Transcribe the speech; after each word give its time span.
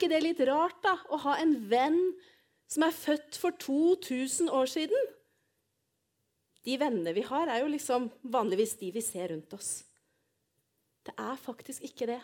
ikke 0.00 0.10
det 0.14 0.22
litt 0.24 0.40
rart, 0.48 0.80
da? 0.80 0.96
Å 1.12 1.20
ha 1.26 1.36
en 1.42 1.52
venn 1.68 2.00
som 2.70 2.86
er 2.86 2.96
født 2.96 3.36
for 3.36 3.52
2000 3.60 4.48
år 4.48 4.70
siden? 4.70 5.08
De 6.64 6.76
vennene 6.80 7.12
vi 7.16 7.24
har, 7.28 7.48
er 7.48 7.62
jo 7.62 7.72
liksom 7.72 8.08
vanligvis 8.32 8.76
de 8.80 8.90
vi 8.94 9.02
ser 9.04 9.28
rundt 9.34 9.52
oss. 9.56 9.82
Det 11.04 11.12
er 11.20 11.36
faktisk 11.40 11.84
ikke 11.84 12.08
det. 12.08 12.20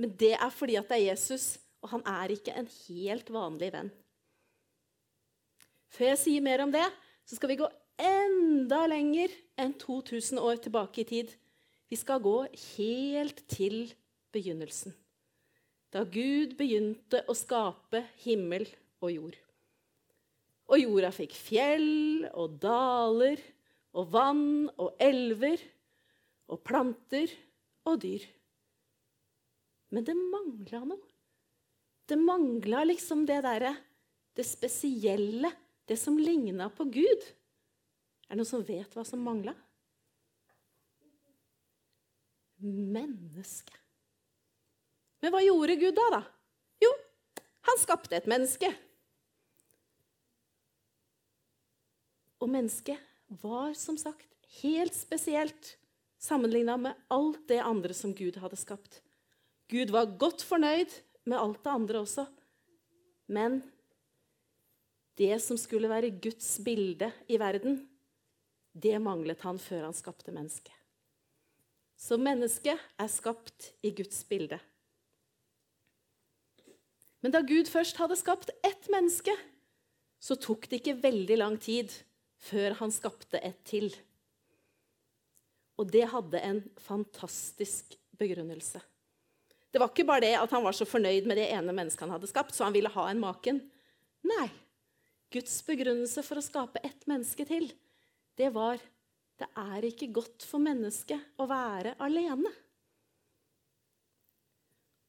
Men 0.00 0.14
det 0.16 0.32
er 0.36 0.52
fordi 0.52 0.78
at 0.80 0.88
det 0.88 0.96
er 0.96 1.10
Jesus, 1.10 1.58
og 1.84 1.92
han 1.94 2.04
er 2.08 2.32
ikke 2.32 2.54
en 2.56 2.68
helt 2.86 3.28
vanlig 3.32 3.70
venn. 3.74 3.92
Før 5.90 6.12
jeg 6.12 6.20
sier 6.22 6.44
mer 6.44 6.64
om 6.64 6.72
det, 6.72 6.86
så 7.28 7.36
skal 7.36 7.52
vi 7.52 7.60
gå 7.60 7.68
enda 8.00 8.84
lenger 8.88 9.32
enn 9.60 9.74
2000 9.80 10.40
år 10.40 10.60
tilbake 10.64 11.02
i 11.02 11.08
tid. 11.08 11.32
Vi 11.90 11.98
skal 11.98 12.22
gå 12.22 12.36
helt 12.76 13.42
til 13.50 13.90
begynnelsen. 14.32 14.94
Da 15.90 16.04
Gud 16.06 16.54
begynte 16.58 17.24
å 17.26 17.34
skape 17.34 18.04
himmel 18.22 18.66
og 19.02 19.10
jord. 19.10 19.38
Og 20.70 20.78
jorda 20.78 21.10
fikk 21.14 21.34
fjell 21.34 22.28
og 22.30 22.60
daler 22.62 23.40
og 23.98 24.12
vann 24.12 24.68
og 24.78 24.94
elver 25.02 25.58
og 26.50 26.62
planter 26.62 27.32
og 27.90 27.98
dyr. 28.04 28.22
Men 29.90 30.06
det 30.06 30.14
mangla 30.14 30.84
noe. 30.86 31.02
Det 32.06 32.18
mangla 32.18 32.84
liksom 32.86 33.26
det 33.26 33.42
derre 33.46 33.76
Det 34.34 34.44
spesielle, 34.46 35.50
det 35.86 35.96
som 35.98 36.14
ligna 36.18 36.68
på 36.70 36.84
Gud. 36.86 37.24
Er 38.30 38.38
det 38.38 38.38
noen 38.38 38.46
som 38.46 38.62
vet 38.62 38.94
hva 38.94 39.02
som 39.04 39.20
mangla? 39.26 39.52
Menneske. 42.62 43.74
Men 45.20 45.34
hva 45.34 45.42
gjorde 45.44 45.76
Gud 45.80 45.96
da, 45.96 46.06
da? 46.16 46.22
Jo, 46.80 46.90
han 47.68 47.80
skapte 47.80 48.16
et 48.16 48.28
menneske. 48.30 48.70
Og 52.40 52.48
mennesket 52.48 53.00
var 53.42 53.74
som 53.76 53.98
sagt 54.00 54.26
helt 54.62 54.96
spesielt 54.96 55.76
sammenligna 56.20 56.76
med 56.80 56.96
alt 57.12 57.42
det 57.48 57.60
andre 57.64 57.94
som 57.96 58.14
Gud 58.16 58.40
hadde 58.40 58.58
skapt. 58.60 59.02
Gud 59.70 59.92
var 59.94 60.16
godt 60.18 60.42
fornøyd 60.42 60.92
med 61.28 61.38
alt 61.38 61.60
det 61.64 61.72
andre 61.72 62.00
også. 62.02 62.26
Men 63.30 63.60
det 65.20 65.36
som 65.44 65.58
skulle 65.60 65.90
være 65.90 66.10
Guds 66.16 66.56
bilde 66.64 67.10
i 67.28 67.38
verden, 67.40 67.82
det 68.72 68.96
manglet 69.02 69.42
han 69.44 69.60
før 69.60 69.86
han 69.88 69.96
skapte 69.96 70.32
mennesket. 70.34 70.72
Så 72.00 72.16
mennesket 72.16 72.80
er 72.98 73.10
skapt 73.12 73.74
i 73.84 73.92
Guds 73.92 74.22
bilde. 74.24 74.56
Men 77.20 77.34
da 77.34 77.42
Gud 77.44 77.68
først 77.68 77.98
hadde 78.00 78.16
skapt 78.16 78.52
ett 78.64 78.88
menneske, 78.92 79.34
så 80.20 80.36
tok 80.40 80.68
det 80.68 80.80
ikke 80.80 81.00
veldig 81.00 81.36
lang 81.40 81.56
tid 81.60 81.92
før 82.40 82.76
han 82.80 82.92
skapte 82.92 83.40
ett 83.44 83.60
til. 83.68 83.90
Og 85.80 85.88
det 85.92 86.06
hadde 86.12 86.40
en 86.44 86.62
fantastisk 86.80 87.96
begrunnelse. 88.20 88.80
Det 89.70 89.80
var 89.80 89.92
ikke 89.92 90.08
bare 90.08 90.24
det 90.24 90.34
at 90.36 90.52
han 90.52 90.64
var 90.64 90.76
så 90.76 90.88
fornøyd 90.88 91.28
med 91.28 91.38
det 91.38 91.48
ene 91.54 91.72
mennesket 91.76 92.04
han 92.04 92.16
hadde 92.16 92.28
skapt, 92.28 92.56
så 92.56 92.66
han 92.66 92.74
ville 92.74 92.92
ha 92.92 93.06
en 93.08 93.22
maken. 93.22 93.62
Nei. 94.26 94.48
Guds 95.30 95.60
begrunnelse 95.62 96.24
for 96.26 96.40
å 96.40 96.44
skape 96.44 96.82
ett 96.84 97.06
menneske 97.06 97.46
til, 97.46 97.68
det 98.34 98.48
var 98.50 98.80
det 99.40 99.46
er 99.56 99.86
ikke 99.88 100.10
godt 100.12 100.44
for 100.44 100.60
mennesket 100.60 101.40
å 101.40 101.46
være 101.48 101.94
alene. 102.04 102.50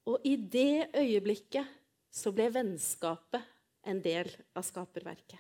Og 0.08 0.24
i 0.26 0.38
det 0.40 0.94
øyeblikket 0.98 1.81
så 2.12 2.34
ble 2.36 2.50
vennskapet 2.52 3.46
en 3.88 4.02
del 4.04 4.30
av 4.54 4.66
skaperverket. 4.68 5.40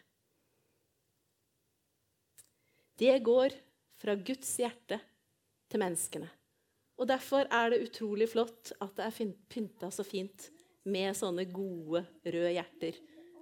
Det 2.97 3.13
går 3.25 3.53
fra 4.01 4.15
Guds 4.15 4.49
hjerte 4.61 4.99
til 5.71 5.81
menneskene. 5.81 6.29
Og 7.01 7.07
Derfor 7.09 7.47
er 7.49 7.71
det 7.73 7.81
utrolig 7.87 8.27
flott 8.29 8.73
at 8.77 8.93
det 8.97 9.07
er 9.07 9.31
pynta 9.49 9.89
så 9.93 10.05
fint 10.05 10.51
med 10.85 11.15
sånne 11.17 11.47
gode, 11.49 12.03
røde 12.25 12.53
hjerter 12.53 12.97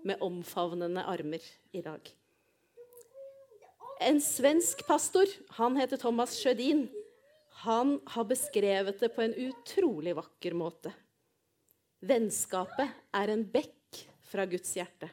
med 0.07 0.23
omfavnende 0.23 1.03
armer 1.07 1.44
i 1.75 1.84
dag. 1.84 2.00
En 4.00 4.22
svensk 4.23 4.85
pastor, 4.88 5.28
han 5.57 5.75
heter 5.75 6.00
Thomas 6.00 6.38
Sjødin, 6.39 6.85
han 7.66 7.97
har 8.13 8.28
beskrevet 8.29 9.01
det 9.03 9.12
på 9.12 9.25
en 9.25 9.35
utrolig 9.50 10.13
vakker 10.16 10.56
måte. 10.56 10.94
Vennskapet 11.99 12.93
er 13.15 13.33
en 13.33 13.43
bekk 13.43 14.03
fra 14.29 14.45
Guds 14.49 14.71
hjerte. 14.77 15.09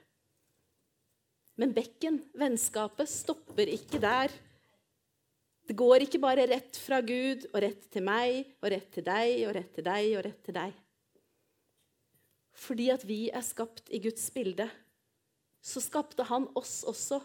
Men 1.57 1.73
bekken, 1.75 2.21
vennskapet, 2.37 3.09
stopper 3.09 3.71
ikke 3.73 3.99
der 4.03 4.35
det 5.67 5.75
går 5.75 6.05
ikke 6.05 6.23
bare 6.23 6.47
rett 6.47 6.79
fra 6.79 7.01
Gud 7.03 7.49
og 7.51 7.59
rett 7.65 7.89
til 7.91 8.05
meg 8.07 8.53
og 8.61 8.71
rett 8.71 8.87
til 8.95 9.07
deg 9.07 9.41
og 9.49 9.55
rett 9.57 9.73
til 9.75 9.87
deg 9.87 10.13
og 10.15 10.23
rett 10.29 10.43
til 10.47 10.55
deg. 10.55 10.77
Fordi 12.57 12.87
at 12.95 13.03
vi 13.07 13.19
er 13.35 13.45
skapt 13.45 13.91
i 13.91 14.01
Guds 14.05 14.29
bilde, 14.33 14.69
så 15.61 15.83
skapte 15.83 16.29
han 16.31 16.47
oss 16.57 16.79
også 16.87 17.19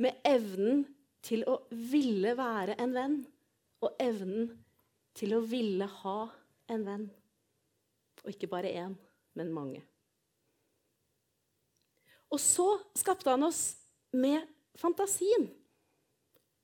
med 0.00 0.24
evnen 0.24 0.86
til 1.20 1.44
å 1.44 1.58
ville 1.68 2.32
være 2.38 2.78
en 2.80 2.96
venn 2.96 3.18
og 3.84 4.00
evnen 4.00 4.48
til 5.16 5.36
å 5.36 5.44
ville 5.44 5.84
ha 6.00 6.18
en 6.72 6.86
venn. 6.88 7.08
Og 8.24 8.32
ikke 8.34 8.50
bare 8.50 8.72
én, 8.72 8.96
men 9.38 9.52
mange. 9.54 9.82
Og 12.30 12.38
så 12.40 12.66
skapte 12.98 13.32
han 13.32 13.42
oss 13.46 13.62
med 14.12 14.44
fantasien. 14.78 15.48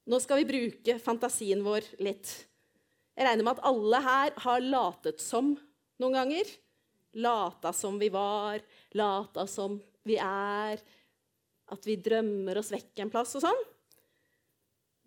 Nå 0.07 0.21
skal 0.23 0.43
vi 0.43 0.51
bruke 0.51 0.99
fantasien 1.03 1.65
vår 1.67 1.87
litt. 1.99 2.31
Jeg 3.17 3.27
regner 3.27 3.47
med 3.47 3.57
at 3.57 3.67
alle 3.67 4.03
her 4.05 4.37
har 4.45 4.63
latet 4.63 5.23
som 5.25 5.55
noen 5.99 6.15
ganger. 6.15 6.51
Lata 7.17 7.73
som 7.73 7.97
vi 7.99 8.11
var, 8.13 8.61
lata 8.95 9.47
som 9.49 9.79
vi 10.07 10.19
er, 10.21 10.83
at 11.73 11.89
vi 11.89 11.97
drømmer 11.99 12.61
oss 12.61 12.71
vekk 12.75 13.03
en 13.03 13.11
plass 13.11 13.35
og 13.39 13.47
sånn. 13.47 13.63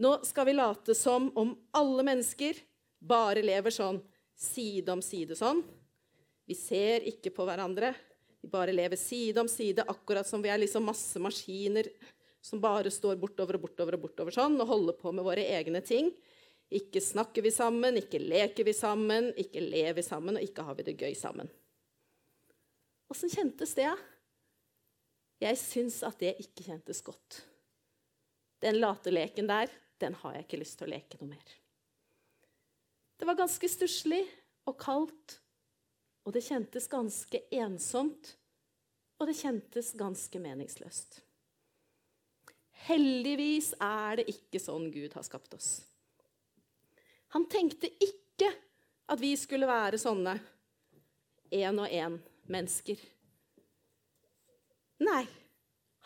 Nå 0.03 0.15
skal 0.27 0.47
vi 0.49 0.55
late 0.57 0.95
som 0.97 1.29
om 1.37 1.53
alle 1.75 2.05
mennesker 2.07 2.57
bare 2.99 3.43
lever 3.45 3.71
sånn 3.71 4.01
side 4.39 4.91
om 4.91 5.03
side 5.03 5.37
sånn. 5.39 5.61
Vi 6.49 6.57
ser 6.57 7.05
ikke 7.05 7.29
på 7.35 7.45
hverandre. 7.45 7.93
Vi 8.41 8.49
bare 8.49 8.73
lever 8.73 8.97
side 8.97 9.37
om 9.41 9.49
side, 9.51 9.85
akkurat 9.85 10.25
som 10.25 10.41
vi 10.41 10.49
er 10.49 10.57
liksom 10.57 10.87
masse 10.89 11.21
maskiner 11.21 11.91
som 12.41 12.61
bare 12.63 12.91
står 12.91 13.19
bortover 13.19 13.57
og 13.57 13.65
bortover 13.67 13.97
og 13.97 14.05
bortover 14.05 14.33
sånn, 14.33 14.55
og 14.61 14.69
holder 14.69 14.95
på 14.97 15.11
med 15.13 15.25
våre 15.27 15.43
egne 15.57 15.81
ting. 15.85 16.09
Ikke 16.73 17.01
snakker 17.03 17.43
vi 17.45 17.51
sammen, 17.51 17.97
ikke 17.99 18.21
leker 18.21 18.65
vi 18.65 18.73
sammen, 18.77 19.31
ikke 19.37 19.61
lever 19.63 19.97
vi 19.99 20.05
sammen, 20.05 20.37
og 20.39 20.45
ikke 20.45 20.65
har 20.65 20.77
vi 20.77 20.85
det 20.87 20.95
gøy 21.01 21.17
sammen. 21.17 21.49
Åssen 23.09 23.31
kjentes 23.33 23.73
det? 23.77 23.89
Jeg 25.41 25.59
syns 25.59 25.99
at 26.05 26.19
det 26.21 26.35
ikke 26.43 26.67
kjentes 26.67 27.01
godt. 27.05 27.41
Den 28.63 28.79
lateleken 28.79 29.49
der, 29.49 29.71
den 29.99 30.15
har 30.21 30.35
jeg 30.35 30.45
ikke 30.45 30.61
lyst 30.61 30.79
til 30.79 30.87
å 30.87 30.93
leke 30.93 31.19
noe 31.19 31.31
mer. 31.31 31.55
Det 33.19 33.27
var 33.27 33.39
ganske 33.39 33.67
stusslig 33.71 34.21
og 34.69 34.77
kaldt, 34.79 35.39
og 36.25 36.35
det 36.35 36.43
kjentes 36.45 36.87
ganske 36.91 37.41
ensomt, 37.55 38.35
og 39.19 39.27
det 39.27 39.37
kjentes 39.39 39.91
ganske 39.99 40.39
meningsløst. 40.41 41.21
Heldigvis 42.87 43.73
er 43.83 44.21
det 44.21 44.29
ikke 44.31 44.61
sånn 44.63 44.87
Gud 44.93 45.13
har 45.17 45.25
skapt 45.27 45.53
oss. 45.57 45.69
Han 47.35 47.45
tenkte 47.51 47.91
ikke 48.01 48.49
at 49.09 49.19
vi 49.21 49.33
skulle 49.37 49.67
være 49.69 49.99
sånne 50.01 50.37
én 51.53 51.81
og 51.81 51.89
én 51.91 52.15
mennesker. 52.49 53.01
Nei, 55.03 55.25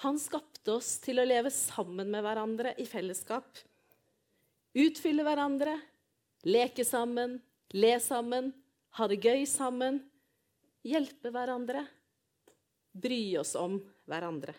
han 0.04 0.20
skapte 0.20 0.76
oss 0.78 0.98
til 1.04 1.22
å 1.22 1.28
leve 1.28 1.52
sammen 1.54 2.10
med 2.12 2.26
hverandre 2.26 2.74
i 2.82 2.86
fellesskap. 2.90 3.48
Utfylle 4.74 5.26
hverandre, 5.26 5.78
leke 6.48 6.86
sammen, 6.88 7.38
le 7.74 7.94
sammen, 8.04 8.52
ha 8.98 9.08
det 9.10 9.22
gøy 9.24 9.46
sammen. 9.50 10.02
Hjelpe 10.84 11.32
hverandre, 11.32 11.86
bry 12.92 13.38
oss 13.40 13.54
om 13.56 13.78
hverandre. 14.10 14.54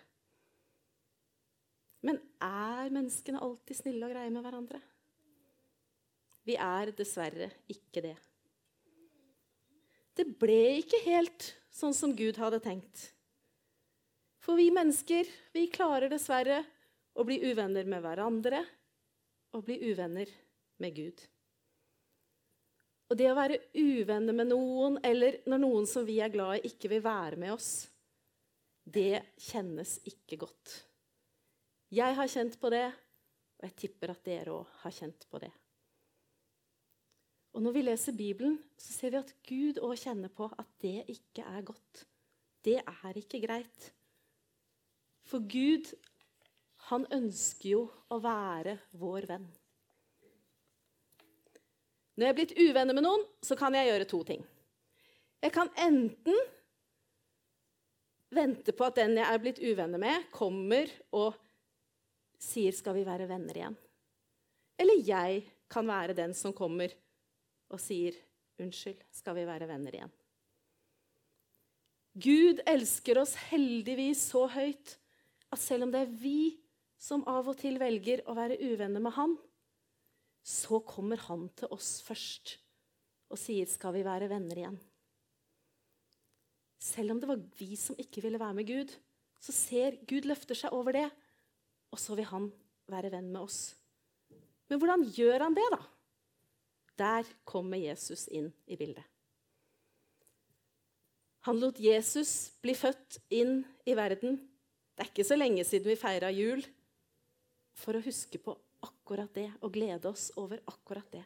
Men 2.05 2.21
er 2.45 2.93
menneskene 2.93 3.41
alltid 3.45 3.79
snille 3.79 4.09
og 4.09 4.15
greie 4.15 4.33
med 4.33 4.45
hverandre? 4.45 4.81
Vi 6.45 6.57
er 6.61 6.93
dessverre 6.97 7.51
ikke 7.73 8.03
det. 8.05 8.17
Det 10.15 10.27
ble 10.39 10.79
ikke 10.81 11.01
helt 11.07 11.47
sånn 11.75 11.95
som 11.97 12.13
Gud 12.17 12.39
hadde 12.39 12.61
tenkt. 12.65 13.09
For 14.45 14.61
vi 14.61 14.69
mennesker 14.73 15.29
vi 15.57 15.67
klarer 15.73 16.13
dessverre 16.13 16.61
å 17.17 17.25
bli 17.27 17.41
uvenner 17.49 17.89
med 17.89 18.05
hverandre 18.05 18.61
og 19.57 19.65
bli 19.67 19.79
uvenner 19.89 20.29
med 20.83 20.97
Gud. 20.97 21.25
Og 23.11 23.19
det 23.21 23.29
å 23.31 23.37
være 23.37 23.61
uvenner 23.77 24.37
med 24.37 24.49
noen, 24.51 24.97
eller 25.05 25.43
når 25.51 25.61
noen 25.61 25.89
som 25.89 26.07
vi 26.07 26.21
er 26.25 26.33
glad 26.33 26.59
i, 26.59 26.71
ikke 26.71 26.91
vil 26.95 27.05
være 27.05 27.41
med 27.41 27.53
oss, 27.55 27.73
det 28.85 29.23
kjennes 29.41 29.99
ikke 30.09 30.39
godt. 30.45 30.79
Jeg 31.95 32.17
har 32.17 32.31
kjent 32.31 32.57
på 32.61 32.71
det, 32.73 32.87
og 33.61 33.69
jeg 33.69 33.77
tipper 33.85 34.13
at 34.15 34.25
dere 34.27 34.57
òg 34.57 34.81
har 34.83 34.95
kjent 34.97 35.29
på 35.31 35.41
det. 35.45 35.53
Og 37.55 37.63
når 37.63 37.77
vi 37.77 37.85
leser 37.85 38.17
Bibelen, 38.19 38.57
så 38.77 38.97
ser 38.97 39.15
vi 39.15 39.21
at 39.21 39.35
Gud 39.47 39.79
òg 39.85 39.95
kjenner 40.01 40.33
på 40.35 40.49
at 40.51 40.71
det 40.83 41.05
ikke 41.13 41.45
er 41.47 41.63
godt. 41.63 42.03
Det 42.65 42.81
er 42.81 43.21
ikke 43.21 43.41
greit. 43.45 43.91
For 45.29 45.45
Gud, 45.47 45.93
han 46.91 47.07
ønsker 47.15 47.69
jo 47.71 47.85
å 48.13 48.19
være 48.25 48.79
vår 48.99 49.29
venn. 49.31 49.47
Når 52.15 52.27
jeg 52.27 52.33
er 52.33 52.39
blitt 52.39 52.59
uvenner 52.59 52.95
med 52.95 53.07
noen, 53.07 53.25
så 53.43 53.57
kan 53.59 53.75
jeg 53.75 53.89
gjøre 53.91 54.11
to 54.11 54.21
ting. 54.27 54.45
Jeg 55.43 55.53
kan 55.55 55.71
enten 55.77 56.39
vente 58.35 58.75
på 58.75 58.87
at 58.87 58.99
den 58.99 59.19
jeg 59.19 59.27
er 59.29 59.43
blitt 59.43 59.61
uvenner 59.63 60.01
med, 60.01 60.29
kommer 60.35 60.91
og 61.13 61.35
sier 62.39 62.73
'skal 62.73 62.95
vi 62.95 63.05
være 63.07 63.29
venner 63.29 63.55
igjen'. 63.55 63.77
Eller 64.79 65.03
jeg 65.07 65.45
kan 65.71 65.87
være 65.87 66.15
den 66.15 66.35
som 66.35 66.53
kommer 66.53 66.93
og 67.71 67.81
sier 67.81 68.13
'Unnskyld, 68.59 69.01
skal 69.11 69.35
vi 69.35 69.47
være 69.47 69.69
venner 69.69 69.93
igjen?' 69.93 70.13
Gud 72.15 72.61
elsker 72.67 73.19
oss 73.19 73.35
heldigvis 73.51 74.31
så 74.31 74.47
høyt 74.47 74.99
at 75.51 75.59
selv 75.59 75.83
om 75.83 75.91
det 75.91 76.01
er 76.01 76.13
vi 76.23 76.61
som 76.99 77.25
av 77.27 77.49
og 77.49 77.59
til 77.59 77.79
velger 77.79 78.23
å 78.31 78.35
være 78.35 78.59
uvenner 78.63 79.03
med 79.03 79.13
han, 79.17 79.37
så 80.45 80.81
kommer 80.85 81.21
han 81.25 81.49
til 81.57 81.73
oss 81.73 82.03
først 82.05 82.59
og 83.33 83.41
sier 83.41 83.67
'Skal 83.67 83.95
vi 83.95 84.05
være 84.05 84.29
venner 84.29 84.57
igjen?' 84.57 84.83
Selv 86.79 87.13
om 87.13 87.21
det 87.21 87.29
var 87.29 87.41
vi 87.59 87.77
som 87.77 87.97
ikke 87.97 88.21
ville 88.21 88.39
være 88.39 88.55
med 88.55 88.67
Gud, 88.69 88.93
så 89.41 89.53
ser 89.53 89.97
Gud 90.05 90.29
løfter 90.29 90.55
seg 90.55 90.73
over 90.73 90.93
det, 90.93 91.11
og 91.91 91.99
så 91.99 92.15
vil 92.15 92.29
han 92.29 92.53
være 92.93 93.11
venn 93.11 93.33
med 93.33 93.41
oss. 93.41 93.75
Men 94.69 94.79
hvordan 94.79 95.05
gjør 95.17 95.47
han 95.47 95.57
det, 95.57 95.65
da? 95.73 95.81
Der 96.99 97.31
kommer 97.45 97.81
Jesus 97.81 98.29
inn 98.29 98.53
i 98.67 98.77
bildet. 98.77 99.05
Han 101.45 101.61
lot 101.61 101.81
Jesus 101.81 102.53
bli 102.65 102.73
født 102.77 103.19
inn 103.31 103.65
i 103.85 103.97
verden. 103.97 104.39
Det 104.95 105.05
er 105.05 105.11
ikke 105.11 105.27
så 105.29 105.37
lenge 105.37 105.65
siden 105.65 105.91
vi 105.91 105.97
feira 106.01 106.31
jul. 106.33 106.63
For 107.77 107.97
å 107.97 108.05
huske 108.05 108.41
på 108.41 108.55
akkurat 108.85 109.33
det 109.35 109.49
og 109.61 109.73
glede 109.75 110.11
oss 110.11 110.31
over 110.41 110.61
akkurat 110.71 111.09
det. 111.13 111.25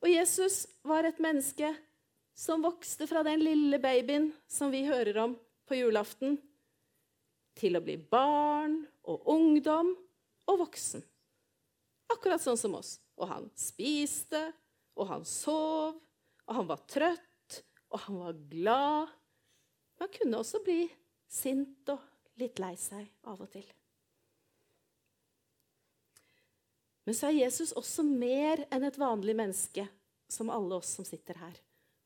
Og 0.00 0.08
Jesus 0.08 0.64
var 0.86 1.04
et 1.04 1.20
menneske 1.20 1.74
som 2.36 2.62
vokste 2.64 3.04
fra 3.10 3.22
den 3.26 3.42
lille 3.42 3.80
babyen 3.82 4.30
som 4.48 4.72
vi 4.72 4.86
hører 4.86 5.18
om 5.26 5.34
på 5.68 5.76
julaften, 5.76 6.38
til 7.54 7.76
å 7.76 7.82
bli 7.84 7.98
barn 8.10 8.78
og 9.10 9.26
ungdom 9.28 9.92
og 10.48 10.62
voksen. 10.62 11.02
Akkurat 12.10 12.42
sånn 12.42 12.58
som 12.58 12.76
oss. 12.78 12.96
Og 13.20 13.28
han 13.28 13.50
spiste, 13.58 14.40
og 14.96 15.10
han 15.10 15.26
sov, 15.28 15.98
og 16.46 16.56
han 16.56 16.70
var 16.70 16.80
trøtt, 16.88 17.60
og 17.92 18.02
han 18.06 18.20
var 18.22 18.40
glad. 18.50 19.12
Man 20.00 20.12
kunne 20.14 20.40
også 20.40 20.62
bli 20.64 20.86
sint 21.30 21.92
og 21.92 22.00
litt 22.40 22.58
lei 22.62 22.72
seg 22.80 23.04
av 23.28 23.42
og 23.44 23.50
til. 23.52 23.66
Men 27.10 27.16
så 27.18 27.26
er 27.26 27.40
Jesus 27.40 27.72
også 27.74 28.04
mer 28.06 28.60
enn 28.70 28.84
et 28.86 28.96
vanlig 29.00 29.32
menneske, 29.34 29.82
som 30.30 30.46
alle 30.54 30.76
oss 30.76 30.92
som 30.94 31.02
sitter 31.02 31.40
her. 31.42 31.56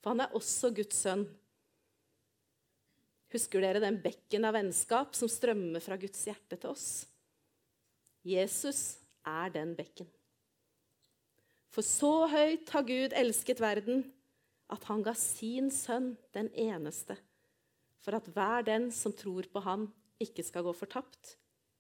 For 0.01 0.15
han 0.15 0.23
er 0.25 0.33
også 0.33 0.71
Guds 0.73 0.97
sønn. 0.97 1.27
Husker 3.35 3.61
dere 3.61 3.83
den 3.85 3.99
bekken 4.01 4.49
av 4.49 4.57
vennskap 4.57 5.13
som 5.13 5.29
strømmer 5.29 5.85
fra 5.85 5.99
Guds 6.01 6.23
hjerte 6.25 6.57
til 6.57 6.73
oss? 6.73 6.87
Jesus 8.25 8.81
er 9.29 9.53
den 9.53 9.75
bekken. 9.77 10.09
For 11.69 11.85
så 11.85 12.25
høyt 12.33 12.73
har 12.73 12.89
Gud 12.89 13.13
elsket 13.21 13.61
verden, 13.61 14.07
at 14.73 14.89
han 14.89 15.05
ga 15.05 15.13
sin 15.21 15.69
sønn, 15.69 16.15
den 16.33 16.49
eneste, 16.57 17.19
for 18.01 18.17
at 18.17 18.33
hver 18.33 18.65
den 18.73 18.89
som 18.89 19.13
tror 19.13 19.53
på 19.53 19.69
han, 19.69 19.85
ikke 20.17 20.49
skal 20.49 20.65
gå 20.65 20.73
fortapt, 20.81 21.35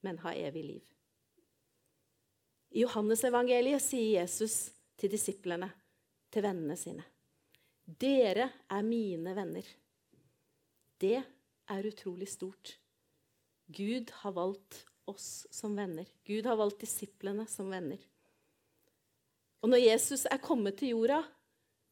men 0.04 0.20
ha 0.26 0.36
evig 0.36 0.66
liv. 0.74 0.93
I 2.74 2.82
Johannesevangeliet 2.82 3.82
sier 3.82 4.20
Jesus 4.20 4.72
til 4.98 5.12
disiplene, 5.12 5.68
til 6.34 6.42
vennene 6.42 6.74
sine, 6.78 7.04
dere 7.86 8.48
er 8.66 8.86
mine 8.86 9.34
venner. 9.36 9.66
Det 10.98 11.20
er 11.20 11.86
utrolig 11.86 12.26
stort. 12.32 12.72
Gud 13.70 14.10
har 14.22 14.34
valgt 14.34 14.80
oss 15.06 15.46
som 15.54 15.76
venner. 15.78 16.08
Gud 16.26 16.48
har 16.48 16.58
valgt 16.58 16.82
disiplene 16.82 17.46
som 17.50 17.70
venner. 17.70 18.00
Og 19.62 19.70
når 19.70 19.84
Jesus 19.84 20.24
er 20.26 20.42
kommet 20.42 20.80
til 20.80 20.96
jorda, 20.96 21.20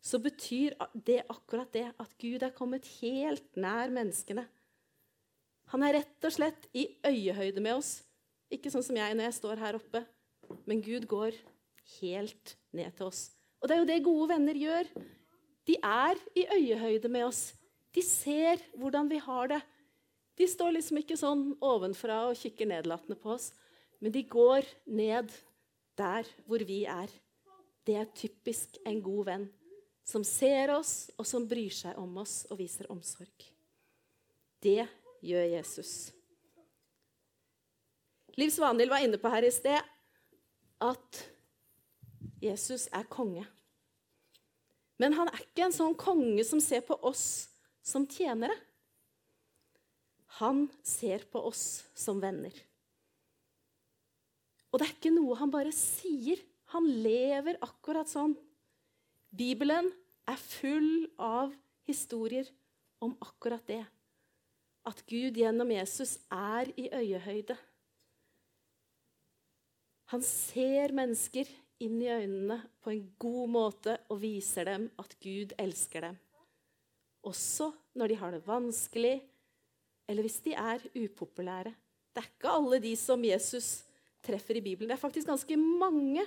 så 0.03 0.19
betyr 0.19 0.75
det 1.07 1.21
akkurat 1.31 1.71
det 1.73 1.85
at 1.95 2.17
Gud 2.19 2.43
er 2.43 2.55
kommet 2.57 2.89
helt 2.99 3.55
nær 3.55 3.93
menneskene. 3.95 4.45
Han 5.71 5.87
er 5.87 6.01
rett 6.01 6.27
og 6.27 6.35
slett 6.35 6.67
i 6.75 6.89
øyehøyde 7.07 7.63
med 7.63 7.79
oss. 7.79 8.01
Ikke 8.53 8.73
sånn 8.73 8.85
som 8.85 8.99
jeg 8.99 9.15
når 9.15 9.31
jeg 9.31 9.39
står 9.39 9.63
her 9.63 9.79
oppe, 9.79 10.03
men 10.69 10.83
Gud 10.85 11.07
går 11.11 11.37
helt 12.01 12.57
ned 12.73 12.93
til 12.97 13.09
oss. 13.09 13.31
Og 13.61 13.69
det 13.69 13.77
er 13.77 13.83
jo 13.83 13.91
det 13.91 14.05
gode 14.05 14.29
venner 14.33 14.59
gjør. 14.59 14.89
De 15.69 15.77
er 15.79 16.19
i 16.35 16.47
øyehøyde 16.57 17.11
med 17.13 17.29
oss. 17.29 17.53
De 17.95 18.03
ser 18.03 18.63
hvordan 18.79 19.11
vi 19.11 19.21
har 19.23 19.53
det. 19.53 19.61
De 20.39 20.49
står 20.49 20.73
liksom 20.75 21.03
ikke 21.03 21.19
sånn 21.21 21.51
ovenfra 21.63 22.23
og 22.31 22.39
kikker 22.41 22.69
nedlatende 22.71 23.19
på 23.21 23.35
oss, 23.35 23.51
men 24.01 24.15
de 24.15 24.25
går 24.25 24.67
ned 24.89 25.29
der 25.99 26.29
hvor 26.49 26.65
vi 26.67 26.83
er. 26.89 27.11
Det 27.87 27.99
er 28.01 28.15
typisk 28.17 28.79
en 28.89 29.03
god 29.05 29.29
venn 29.29 29.45
som 30.07 30.25
ser 30.27 30.73
oss, 30.75 31.13
og 31.15 31.27
som 31.29 31.47
bryr 31.47 31.71
seg 31.75 31.99
om 32.01 32.17
oss 32.23 32.43
og 32.51 32.59
viser 32.59 32.89
omsorg. 32.91 33.47
Det 34.63 34.83
gjør 35.23 35.47
Jesus. 35.53 35.93
Liv 38.39 38.51
Svanhild 38.51 38.91
var 38.91 39.05
inne 39.05 39.21
på 39.21 39.31
her 39.31 39.47
i 39.47 39.53
sted 39.53 39.79
at 40.83 41.23
Jesus 42.43 42.89
er 42.93 43.07
konge. 43.11 43.45
Men 44.99 45.15
han 45.17 45.31
er 45.31 45.41
ikke 45.45 45.67
en 45.67 45.75
sånn 45.75 45.97
konge 45.99 46.45
som 46.47 46.61
ser 46.63 46.83
på 46.87 46.97
oss 47.07 47.25
som 47.83 48.07
tjenere. 48.07 48.55
Han 50.39 50.67
ser 50.87 51.27
på 51.31 51.43
oss 51.49 51.83
som 51.95 52.21
venner. 52.23 52.55
Og 54.73 54.81
det 54.81 54.87
er 54.87 54.95
ikke 54.95 55.13
noe 55.15 55.37
han 55.37 55.53
bare 55.53 55.75
sier. 55.77 56.41
Han 56.73 56.87
lever 57.05 57.59
akkurat 57.61 58.09
sånn. 58.09 58.33
Bibelen 59.29 59.91
er 60.29 60.39
full 60.41 61.11
av 61.21 61.53
historier 61.89 62.49
om 63.03 63.17
akkurat 63.21 63.65
det. 63.69 63.83
At 64.89 65.03
Gud 65.07 65.37
gjennom 65.39 65.71
Jesus 65.75 66.17
er 66.33 66.71
i 66.79 66.89
øyehøyde. 66.89 67.59
Han 70.13 70.21
ser 70.21 70.93
mennesker 70.93 71.49
inn 71.81 71.95
i 72.03 72.11
øynene 72.13 72.59
på 72.85 72.93
en 72.93 73.05
god 73.23 73.49
måte 73.49 73.95
og 74.13 74.19
viser 74.21 74.69
dem 74.69 74.91
at 75.01 75.15
Gud 75.25 75.55
elsker 75.57 76.05
dem. 76.05 76.19
Også 77.25 77.71
når 77.97 78.13
de 78.13 78.19
har 78.21 78.35
det 78.35 78.43
vanskelig, 78.45 79.15
eller 80.05 80.27
hvis 80.27 80.43
de 80.45 80.53
er 80.53 80.85
upopulære. 80.93 81.73
Det 82.13 82.21
er 82.21 82.29
ikke 82.29 82.53
alle 82.59 82.81
de 82.85 82.93
som 83.01 83.25
Jesus 83.25 83.71
treffer 84.21 84.61
i 84.61 84.65
Bibelen. 84.65 84.91
Det 84.91 84.99
er 84.99 85.01
faktisk 85.07 85.31
ganske 85.31 85.57
mange 85.57 86.27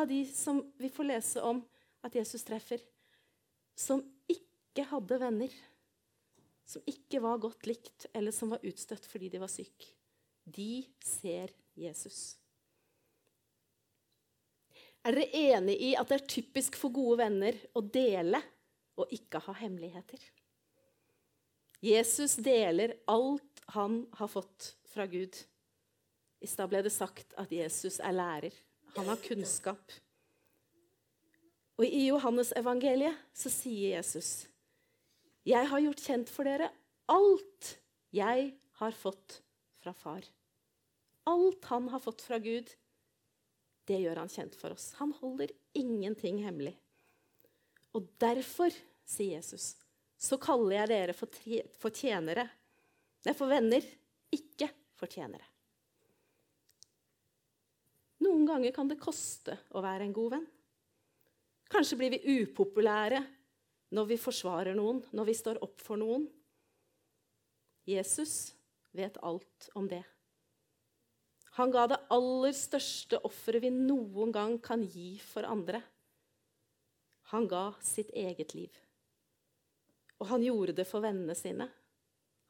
av 0.00 0.08
de 0.08 0.22
som 0.32 0.62
vi 0.80 0.88
får 0.92 1.10
lese 1.10 1.44
om 1.44 1.60
at 2.08 2.16
Jesus 2.16 2.46
treffer, 2.46 2.80
som 3.76 4.00
ikke 4.32 4.86
hadde 4.94 5.20
venner. 5.20 5.52
Som 6.64 6.88
ikke 6.88 7.20
var 7.22 7.44
godt 7.44 7.68
likt, 7.68 8.08
eller 8.16 8.32
som 8.32 8.56
var 8.56 8.64
utstøtt 8.64 9.04
fordi 9.12 9.28
de 9.36 9.44
var 9.44 9.52
syke. 9.52 9.92
De 10.42 10.86
ser 11.04 11.52
Jesus. 11.76 12.38
Er 15.06 15.14
dere 15.14 15.38
enig 15.54 15.76
i 15.86 15.92
at 15.94 16.08
det 16.10 16.16
er 16.18 16.30
typisk 16.32 16.76
for 16.80 16.90
gode 16.90 17.20
venner 17.20 17.54
å 17.78 17.82
dele 17.94 18.40
og 18.98 19.12
ikke 19.14 19.38
ha 19.44 19.52
hemmeligheter? 19.54 20.18
Jesus 21.84 22.34
deler 22.42 22.96
alt 23.06 23.62
han 23.76 24.00
har 24.18 24.30
fått 24.32 24.72
fra 24.90 25.06
Gud. 25.06 25.36
I 26.42 26.48
stad 26.50 26.72
ble 26.72 26.80
det 26.82 26.90
sagt 26.94 27.36
at 27.38 27.52
Jesus 27.54 28.00
er 28.02 28.16
lærer. 28.16 28.56
Han 28.96 29.06
har 29.06 29.22
kunnskap. 29.22 29.94
Og 31.76 31.84
I 31.86 32.06
Johannes 32.08 32.50
evangeliet 32.56 33.20
så 33.36 33.52
sier 33.52 33.98
Jesus, 33.98 34.48
'Jeg 35.46 35.68
har 35.70 35.80
gjort 35.80 36.02
kjent 36.02 36.30
for 36.32 36.48
dere 36.48 36.72
alt 37.06 37.78
jeg 38.10 38.56
har 38.80 38.92
fått 38.92 39.42
fra 39.78 39.92
far.' 39.92 40.26
Alt 41.26 41.64
han 41.70 41.88
har 41.88 42.00
fått 42.00 42.22
fra 42.22 42.38
Gud, 42.38 42.66
det 43.86 44.00
gjør 44.02 44.22
han 44.22 44.30
kjent 44.30 44.56
for 44.58 44.74
oss. 44.74 44.90
Han 44.98 45.12
holder 45.20 45.52
ingenting 45.78 46.42
hemmelig. 46.44 46.74
Og 47.94 48.08
derfor, 48.20 48.74
sier 49.06 49.38
Jesus, 49.38 49.74
så 50.18 50.38
kaller 50.40 50.80
jeg 50.80 50.90
dere 50.90 51.14
for, 51.16 51.92
tjenere. 51.94 52.46
Nei, 53.26 53.34
for 53.36 53.50
venner, 53.50 53.84
ikke 54.34 54.68
for 54.98 55.10
tjenere. 55.12 55.44
Noen 58.24 58.46
ganger 58.48 58.74
kan 58.74 58.88
det 58.90 58.98
koste 59.00 59.58
å 59.76 59.82
være 59.84 60.06
en 60.06 60.16
god 60.16 60.36
venn. 60.38 60.46
Kanskje 61.70 61.98
blir 62.00 62.14
vi 62.14 62.42
upopulære 62.42 63.20
når 63.94 64.10
vi 64.10 64.18
forsvarer 64.18 64.76
noen, 64.78 65.02
når 65.14 65.30
vi 65.30 65.36
står 65.36 65.62
opp 65.64 65.82
for 65.82 66.00
noen. 66.00 66.26
Jesus 67.86 68.54
vet 68.96 69.18
alt 69.22 69.68
om 69.78 69.86
det. 69.90 70.02
Han 71.56 71.72
ga 71.72 71.86
det 71.88 72.02
aller 72.12 72.52
største 72.56 73.20
offeret 73.24 73.64
vi 73.64 73.70
noen 73.72 74.32
gang 74.34 74.58
kan 74.62 74.82
gi 74.84 75.16
for 75.24 75.46
andre. 75.48 75.80
Han 77.32 77.48
ga 77.48 77.70
sitt 77.82 78.12
eget 78.12 78.52
liv. 78.54 78.70
Og 80.20 80.28
han 80.30 80.44
gjorde 80.44 80.76
det 80.76 80.86
for 80.88 81.04
vennene 81.04 81.34
sine. 81.36 81.68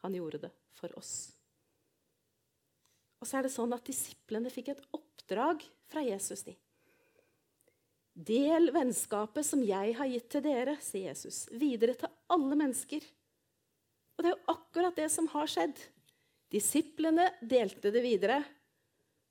Han 0.03 0.15
gjorde 0.15 0.43
det 0.47 0.53
for 0.77 0.93
oss. 0.99 1.15
Og 3.23 3.29
så 3.29 3.39
er 3.39 3.47
det 3.47 3.55
sånn 3.55 3.73
at 3.75 3.87
Disiplene 3.87 4.53
fikk 4.53 4.75
et 4.75 4.83
oppdrag 4.95 5.65
fra 5.89 6.03
Jesus. 6.05 6.43
de. 6.43 6.57
Del 8.17 8.71
vennskapet 8.73 9.47
som 9.47 9.63
jeg 9.65 9.95
har 9.97 10.09
gitt 10.09 10.29
til 10.33 10.45
dere, 10.45 10.77
sier 10.81 11.11
Jesus, 11.11 11.47
videre 11.53 11.95
til 11.95 12.13
alle 12.33 12.57
mennesker. 12.57 13.05
Og 14.17 14.25
det 14.25 14.31
er 14.31 14.37
jo 14.37 14.55
akkurat 14.55 14.97
det 14.97 15.09
som 15.13 15.29
har 15.33 15.51
skjedd. 15.51 15.77
Disiplene 16.53 17.31
delte 17.43 17.93
det 17.93 18.03
videre. 18.05 18.41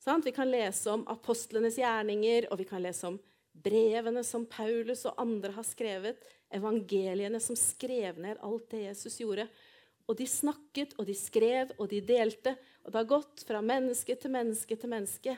Vi 0.06 0.32
kan 0.32 0.52
lese 0.52 0.92
om 0.92 1.08
apostlenes 1.10 1.80
gjerninger, 1.82 2.46
og 2.52 2.60
vi 2.62 2.68
kan 2.70 2.84
lese 2.84 3.08
om 3.10 3.18
brevene 3.66 4.22
som 4.24 4.46
Paulus 4.46 5.06
og 5.10 5.18
andre 5.22 5.54
har 5.56 5.66
skrevet, 5.66 6.20
evangeliene 6.54 7.40
som 7.42 7.58
skrev 7.58 8.20
ned 8.22 8.38
alt 8.44 8.68
det 8.74 8.84
Jesus 8.86 9.18
gjorde. 9.24 9.48
Og 10.06 10.20
de 10.20 10.28
snakket, 10.30 10.94
og 11.00 11.08
de 11.10 11.16
skrev, 11.18 11.74
og 11.80 11.90
de 11.90 12.04
delte. 12.06 12.54
Og 12.84 12.92
det 12.92 13.02
har 13.02 13.10
gått 13.10 13.46
fra 13.48 13.64
menneske 13.66 14.18
til 14.22 14.34
menneske 14.36 14.78
til 14.78 14.92
menneske 14.92 15.38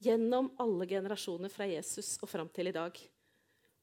gjennom 0.00 0.52
alle 0.62 0.86
generasjoner 0.88 1.50
fra 1.52 1.66
Jesus 1.68 2.14
og 2.22 2.30
fram 2.30 2.48
til 2.54 2.70
i 2.70 2.76
dag. 2.76 2.94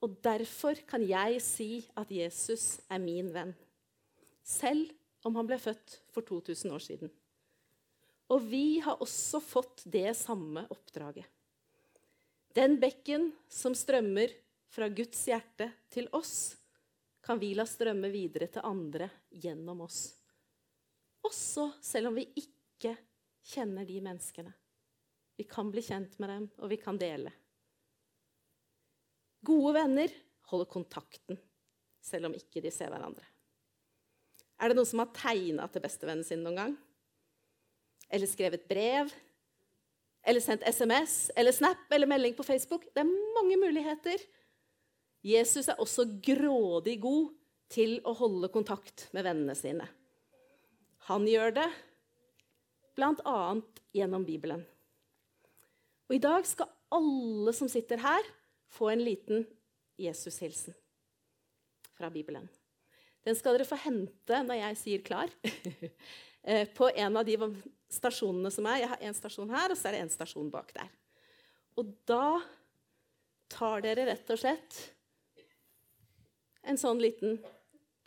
Og 0.01 0.17
derfor 0.23 0.79
kan 0.87 1.03
jeg 1.03 1.41
si 1.43 1.71
at 1.97 2.11
Jesus 2.13 2.77
er 2.89 3.01
min 3.03 3.29
venn. 3.33 3.53
Selv 4.45 4.93
om 5.27 5.35
han 5.35 5.49
ble 5.49 5.59
født 5.59 5.99
for 6.13 6.23
2000 6.23 6.73
år 6.73 6.83
siden. 6.85 7.11
Og 8.33 8.43
vi 8.43 8.79
har 8.83 8.99
også 9.03 9.39
fått 9.43 9.85
det 9.87 10.11
samme 10.19 10.65
oppdraget. 10.73 11.25
Den 12.57 12.79
bekken 12.81 13.29
som 13.47 13.75
strømmer 13.77 14.33
fra 14.73 14.89
Guds 14.89 15.19
hjerte 15.29 15.69
til 15.93 16.09
oss, 16.15 16.57
kan 17.23 17.39
vi 17.39 17.53
la 17.55 17.65
strømme 17.67 18.09
videre 18.11 18.47
til 18.51 18.65
andre 18.65 19.09
gjennom 19.29 19.83
oss. 19.85 19.99
Også 21.27 21.69
selv 21.83 22.11
om 22.11 22.17
vi 22.17 22.25
ikke 22.39 22.95
kjenner 23.47 23.87
de 23.87 23.99
menneskene. 24.03 24.53
Vi 25.37 25.45
kan 25.45 25.69
bli 25.71 25.83
kjent 25.85 26.17
med 26.19 26.31
dem, 26.33 26.47
og 26.57 26.71
vi 26.71 26.79
kan 26.81 26.97
dele. 26.97 27.31
Gode 29.45 29.75
venner 29.77 30.13
holder 30.49 30.71
kontakten, 30.71 31.37
selv 32.01 32.29
om 32.31 32.35
ikke 32.35 32.63
de 32.63 32.71
ser 32.73 32.89
hverandre. 32.91 33.23
Er 34.57 34.71
det 34.71 34.79
noen 34.79 34.89
som 34.89 35.03
har 35.03 35.13
tegna 35.13 35.67
til 35.69 35.83
bestevennen 35.83 36.25
sin 36.25 36.41
noen 36.41 36.57
gang? 36.57 36.77
Eller 38.09 38.29
skrevet 38.29 38.67
brev? 38.69 39.11
Eller 40.27 40.43
sendt 40.43 40.65
SMS 40.67 41.29
eller 41.35 41.55
Snap 41.55 41.91
eller 41.93 42.09
melding 42.09 42.35
på 42.35 42.43
Facebook? 42.43 42.85
Det 42.93 43.03
er 43.03 43.35
mange 43.37 43.57
muligheter. 43.59 44.21
Jesus 45.23 45.67
er 45.67 45.79
også 45.79 46.05
grådig 46.23 46.97
god 47.01 47.31
til 47.71 47.97
å 48.07 48.13
holde 48.15 48.49
kontakt 48.51 49.07
med 49.15 49.27
vennene 49.27 49.55
sine. 49.55 49.87
Han 51.07 51.27
gjør 51.27 51.53
det 51.55 51.67
bl.a. 52.97 53.39
gjennom 53.95 54.25
Bibelen. 54.27 54.63
Og 56.07 56.15
I 56.15 56.23
dag 56.23 56.47
skal 56.47 56.71
alle 56.95 57.53
som 57.55 57.69
sitter 57.71 57.99
her, 58.01 58.27
få 58.67 58.89
en 58.91 59.03
liten 59.03 59.45
Jesus-hilsen 59.99 60.75
fra 61.95 62.09
Bibelen. 62.11 62.47
Den 63.27 63.35
skal 63.35 63.55
dere 63.55 63.67
få 63.67 63.77
hente 63.79 64.41
når 64.43 64.59
jeg 64.59 64.77
sier 64.81 65.03
'klar', 65.03 65.31
på 66.77 66.89
en 66.95 67.19
av 67.19 67.27
de 67.27 67.35
stasjonene 67.91 68.51
som 68.53 68.67
er. 68.69 68.81
Jeg 68.83 68.91
har 68.93 69.03
én 69.09 69.15
stasjon 69.15 69.51
her, 69.51 69.71
og 69.71 69.79
så 69.79 69.89
er 69.89 69.97
det 69.97 70.05
en 70.05 70.13
stasjon 70.13 70.51
bak 70.53 70.71
der. 70.75 70.91
Og 71.77 71.91
da 72.07 72.39
tar 73.51 73.83
dere 73.85 74.07
rett 74.09 74.31
og 74.33 74.39
slett 74.41 74.79
en 76.67 76.79
sånn 76.79 76.99
liten 76.99 77.37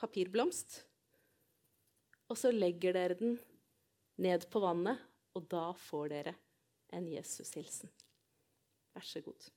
papirblomst, 0.00 0.80
og 2.30 2.38
så 2.38 2.52
legger 2.54 2.96
dere 2.96 3.16
den 3.18 3.38
ned 4.20 4.44
på 4.52 4.62
vannet, 4.62 5.00
og 5.36 5.46
da 5.50 5.70
får 5.76 6.10
dere 6.12 6.34
en 6.96 7.06
Jesus-hilsen. 7.08 7.90
Vær 8.94 9.06
så 9.06 9.22
god. 9.24 9.48